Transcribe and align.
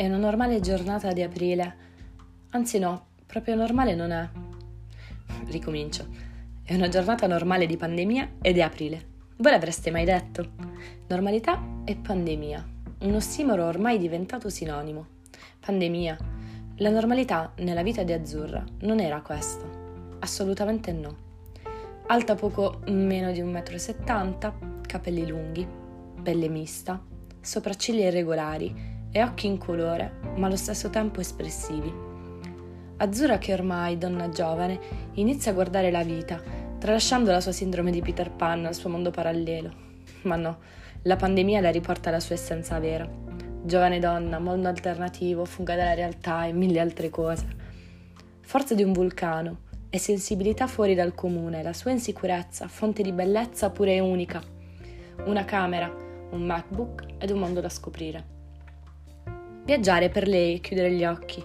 è 0.00 0.06
una 0.06 0.16
normale 0.16 0.60
giornata 0.60 1.12
di 1.12 1.20
aprile. 1.20 1.76
Anzi 2.52 2.78
no, 2.78 3.08
proprio 3.26 3.54
normale 3.54 3.94
non 3.94 4.12
è. 4.12 4.26
Ricomincio. 5.48 6.06
È 6.62 6.74
una 6.74 6.88
giornata 6.88 7.26
normale 7.26 7.66
di 7.66 7.76
pandemia 7.76 8.36
ed 8.40 8.56
è 8.56 8.62
aprile. 8.62 9.08
Voi 9.36 9.52
l'avreste 9.52 9.90
mai 9.90 10.06
detto? 10.06 10.52
Normalità 11.06 11.82
e 11.84 11.96
pandemia. 11.96 12.66
Un 13.00 13.14
ossimoro 13.14 13.66
ormai 13.66 13.98
diventato 13.98 14.48
sinonimo. 14.48 15.06
Pandemia. 15.60 16.16
La 16.76 16.88
normalità 16.88 17.52
nella 17.58 17.82
vita 17.82 18.02
di 18.02 18.14
Azzurra 18.14 18.64
non 18.80 19.00
era 19.00 19.20
questo. 19.20 20.16
Assolutamente 20.20 20.92
no. 20.92 21.14
Alta 22.06 22.34
poco 22.36 22.80
meno 22.86 23.32
di 23.32 23.42
1,70 23.42 24.50
m, 24.50 24.80
capelli 24.80 25.26
lunghi, 25.26 25.68
pelle 26.22 26.48
mista, 26.48 27.04
sopracciglia 27.38 28.06
irregolari 28.06 28.96
e 29.12 29.22
occhi 29.22 29.46
incolore, 29.46 30.12
ma 30.36 30.46
allo 30.46 30.56
stesso 30.56 30.90
tempo 30.90 31.20
espressivi. 31.20 31.92
Azzurra, 32.96 33.38
che 33.38 33.52
ormai, 33.52 33.96
donna 33.96 34.28
giovane, 34.28 34.78
inizia 35.14 35.50
a 35.50 35.54
guardare 35.54 35.90
la 35.90 36.02
vita, 36.02 36.40
tralasciando 36.78 37.30
la 37.30 37.40
sua 37.40 37.52
sindrome 37.52 37.90
di 37.90 38.02
Peter 38.02 38.30
Pan 38.30 38.66
al 38.66 38.74
suo 38.74 38.90
mondo 38.90 39.10
parallelo. 39.10 39.72
Ma 40.22 40.36
no, 40.36 40.58
la 41.02 41.16
pandemia 41.16 41.60
la 41.60 41.70
riporta 41.70 42.10
alla 42.10 42.20
sua 42.20 42.34
essenza 42.34 42.78
vera. 42.78 43.08
Giovane 43.62 43.98
donna, 43.98 44.38
mondo 44.38 44.68
alternativo, 44.68 45.44
fuga 45.44 45.76
dalla 45.76 45.94
realtà 45.94 46.44
e 46.44 46.52
mille 46.52 46.78
altre 46.78 47.08
cose. 47.08 47.46
Forza 48.40 48.74
di 48.74 48.82
un 48.82 48.92
vulcano 48.92 49.68
e 49.88 49.98
sensibilità 49.98 50.66
fuori 50.66 50.94
dal 50.94 51.14
comune, 51.14 51.62
la 51.62 51.72
sua 51.72 51.90
insicurezza, 51.90 52.68
fonte 52.68 53.02
di 53.02 53.12
bellezza 53.12 53.70
pure 53.70 53.94
e 53.94 54.00
unica. 54.00 54.42
Una 55.24 55.44
camera, 55.44 55.90
un 56.30 56.42
MacBook 56.42 57.04
ed 57.18 57.30
un 57.30 57.38
mondo 57.38 57.60
da 57.60 57.68
scoprire. 57.68 58.39
Viaggiare 59.64 60.08
per 60.08 60.26
lei 60.26 60.56
è 60.56 60.60
chiudere 60.60 60.92
gli 60.92 61.04
occhi 61.04 61.42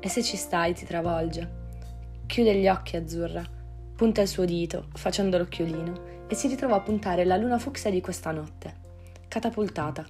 e 0.00 0.08
se 0.08 0.22
ci 0.22 0.36
stai 0.36 0.74
ti 0.74 0.84
travolge. 0.84 1.56
Chiude 2.26 2.54
gli 2.54 2.68
occhi 2.68 2.96
azzurra, 2.96 3.44
punta 3.94 4.20
il 4.20 4.28
suo 4.28 4.44
dito 4.44 4.86
facendo 4.94 5.38
l'occhiolino 5.38 6.26
e 6.28 6.34
si 6.34 6.48
ritrova 6.48 6.76
a 6.76 6.80
puntare 6.80 7.24
la 7.24 7.36
luna 7.36 7.58
fucsia 7.58 7.90
di 7.90 8.00
questa 8.00 8.30
notte. 8.32 8.74
Catapultata. 9.28 10.04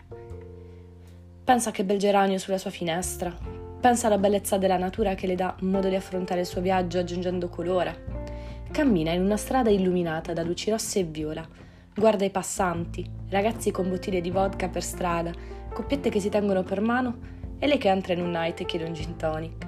Pensa 1.44 1.70
che 1.70 1.84
bel 1.84 1.98
geranio 1.98 2.38
sulla 2.38 2.58
sua 2.58 2.70
finestra. 2.70 3.36
Pensa 3.80 4.06
alla 4.06 4.18
bellezza 4.18 4.58
della 4.58 4.76
natura 4.76 5.14
che 5.14 5.26
le 5.26 5.34
dà 5.34 5.54
modo 5.60 5.88
di 5.88 5.94
affrontare 5.94 6.40
il 6.40 6.46
suo 6.46 6.60
viaggio 6.60 6.98
aggiungendo 6.98 7.48
colore. 7.48 8.04
Cammina 8.70 9.12
in 9.12 9.22
una 9.22 9.36
strada 9.36 9.70
illuminata 9.70 10.32
da 10.32 10.42
luci 10.42 10.70
rosse 10.70 11.00
e 11.00 11.04
viola. 11.04 11.46
Guarda 11.94 12.24
i 12.24 12.30
passanti, 12.30 13.08
ragazzi 13.30 13.70
con 13.70 13.88
bottiglie 13.88 14.20
di 14.20 14.30
vodka 14.30 14.68
per 14.68 14.82
strada, 14.82 15.32
coppiette 15.72 16.10
che 16.10 16.20
si 16.20 16.28
tengono 16.28 16.62
per 16.62 16.80
mano 16.80 17.36
e 17.58 17.66
lei 17.66 17.78
che 17.78 17.88
entra 17.88 18.12
in 18.12 18.22
un 18.22 18.30
night 18.30 18.60
e 18.60 18.64
chiede 18.64 18.84
un 18.84 18.94
gin 18.94 19.16
tonic. 19.16 19.66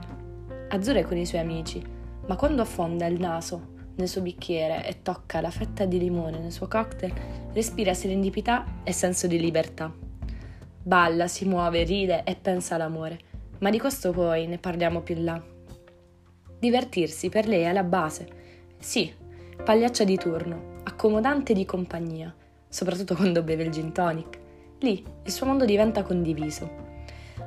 Azzurra 0.69 1.01
è 1.01 1.05
con 1.05 1.17
i 1.17 1.27
suoi 1.27 1.41
amici, 1.41 1.83
ma 2.27 2.37
quando 2.37 2.63
affonda 2.63 3.07
il 3.07 3.19
naso 3.19 3.79
nel 3.97 4.09
suo 4.09 4.23
bicchiere 4.23 4.87
e 4.87 5.03
tocca 5.03 5.41
la 5.41 5.51
fetta 5.51 5.85
di 5.85 5.99
limone 5.99 6.39
nel 6.39 6.53
suo 6.53 6.69
cocktail, 6.69 7.13
respira 7.53 7.93
serendipità 7.93 8.65
e 8.85 8.93
senso 8.93 9.27
di 9.27 9.39
libertà. 9.39 9.93
Balla, 10.83 11.27
si 11.27 11.45
muove, 11.45 11.83
ride 11.83 12.23
e 12.25 12.37
pensa 12.37 12.77
all'amore, 12.77 13.19
ma 13.59 13.71
di 13.71 13.79
questo 13.79 14.13
poi 14.13 14.47
ne 14.47 14.59
parliamo 14.59 15.01
più 15.01 15.17
là. 15.19 15.43
Divertirsi 16.59 17.29
per 17.29 17.47
lei 17.47 17.63
è 17.63 17.73
la 17.73 17.83
base. 17.83 18.29
Sì, 18.79 19.13
pagliaccia 19.63 20.05
di 20.05 20.17
turno, 20.17 20.79
accomodante 20.85 21.53
di 21.53 21.67
compagnia, 21.67 22.35
soprattutto 22.69 23.15
quando 23.17 23.43
beve 23.43 23.65
il 23.65 23.71
gin 23.71 23.93
tonic. 23.93 24.39
Lì 24.81 25.05
il 25.25 25.31
suo 25.31 25.47
mondo 25.47 25.67
diventa 25.67 26.03
condiviso 26.03 26.89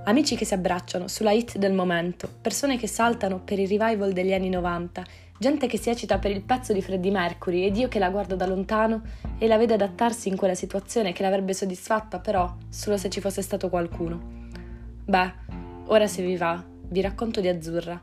amici 0.06 0.36
che 0.36 0.46
si 0.46 0.54
abbracciano 0.54 1.08
sulla 1.08 1.32
hit 1.32 1.58
del 1.58 1.74
momento, 1.74 2.30
persone 2.42 2.78
che 2.78 2.88
saltano 2.88 3.40
per 3.40 3.60
il 3.60 3.68
revival 3.68 4.12
degli 4.14 4.34
anni 4.34 4.50
90, 4.50 5.04
gente 5.38 5.68
che 5.68 5.78
si 5.78 5.90
eccita 5.90 6.20
per 6.20 6.32
il 6.32 6.42
pezzo 6.42 6.74
di 6.74 6.82
Freddie 6.82 7.12
Mercury 7.12 7.66
ed 7.66 7.78
io 7.78 7.88
che 7.88 8.00
la 8.00 8.10
guardo 8.10 8.36
da 8.36 8.46
lontano 8.46 9.02
e 9.38 9.48
la 9.48 9.58
vedo 9.58 9.74
adattarsi 9.74 10.30
in 10.30 10.36
quella 10.36 10.56
situazione 10.56 11.12
che 11.14 11.22
l'avrebbe 11.22 11.54
soddisfatta 11.54 12.20
però 12.20 12.56
solo 12.70 12.98
se 12.98 13.10
ci 13.10 13.20
fosse 13.22 13.42
stato 13.42 13.70
qualcuno. 13.70 14.50
Beh, 15.06 15.34
ora 15.88 16.08
se 16.08 16.24
vi 16.24 16.38
va, 16.38 16.64
vi 16.88 17.02
racconto 17.02 17.42
di 17.42 17.48
Azzurra. 17.48 18.02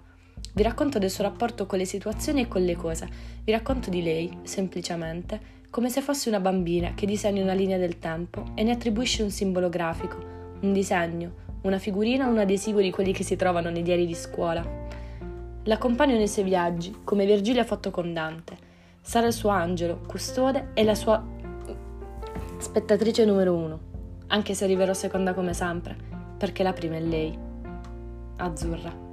Vi 0.52 0.62
racconto 0.62 0.98
del 0.98 1.10
suo 1.10 1.24
rapporto 1.24 1.66
con 1.66 1.78
le 1.78 1.84
situazioni 1.84 2.42
e 2.42 2.48
con 2.48 2.62
le 2.62 2.74
cose. 2.74 3.08
Vi 3.44 3.52
racconto 3.52 3.88
di 3.88 4.02
lei, 4.02 4.38
semplicemente, 4.42 5.58
come 5.70 5.88
se 5.88 6.00
fosse 6.00 6.28
una 6.28 6.40
bambina 6.40 6.94
che 6.94 7.06
disegna 7.06 7.42
una 7.42 7.52
linea 7.52 7.78
del 7.78 7.98
tempo 7.98 8.52
e 8.54 8.64
ne 8.64 8.72
attribuisce 8.72 9.22
un 9.22 9.30
simbolo 9.30 9.68
grafico, 9.68 10.18
un 10.60 10.72
disegno, 10.72 11.48
una 11.62 11.78
figurina 11.78 12.26
o 12.26 12.30
un 12.30 12.38
adesivo 12.38 12.80
di 12.80 12.90
quelli 12.90 13.12
che 13.12 13.24
si 13.24 13.36
trovano 13.36 13.70
nei 13.70 13.82
diari 13.82 14.06
di 14.06 14.14
scuola. 14.14 14.64
L'accompagno 15.64 16.16
nei 16.16 16.28
suoi 16.28 16.44
viaggi, 16.44 17.00
come 17.04 17.26
Virgilio 17.26 17.60
ha 17.60 17.66
fatto 17.66 17.90
con 17.90 18.12
Dante. 18.12 18.56
Sarà 19.00 19.26
il 19.26 19.32
suo 19.32 19.50
angelo, 19.50 20.00
custode 20.06 20.70
e 20.74 20.84
la 20.84 20.94
sua 20.94 21.22
spettatrice 22.58 23.24
numero 23.24 23.54
uno, 23.54 23.78
anche 24.28 24.54
se 24.54 24.64
arriverò 24.64 24.92
seconda 24.92 25.34
come 25.34 25.54
sempre, 25.54 25.96
perché 26.36 26.62
la 26.62 26.72
prima 26.72 26.96
è 26.96 27.00
lei, 27.00 27.36
azzurra. 28.36 29.09